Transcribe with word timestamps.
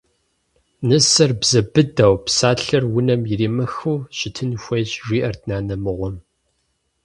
Нысэр 0.87 1.31
бзэ 1.39 1.61
быдэу, 1.71 2.15
псалъэр 2.25 2.83
унэм 2.97 3.21
иримыхыу 3.33 3.97
щытын 4.17 4.51
хуейщ,– 4.61 4.91
жиӀэрт 5.05 5.41
нанэ 5.49 5.75
мыгъуэм. 5.83 6.15